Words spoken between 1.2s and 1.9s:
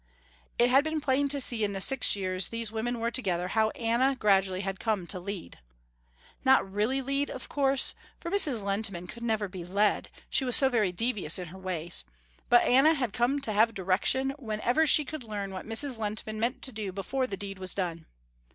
to see in the